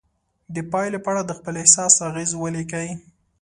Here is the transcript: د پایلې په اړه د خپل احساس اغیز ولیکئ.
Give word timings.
د 0.55 0.57
پایلې 0.71 0.99
په 1.05 1.09
اړه 1.11 1.21
د 1.25 1.31
خپل 1.39 1.53
احساس 1.61 1.93
اغیز 2.09 2.31
ولیکئ. 2.35 2.89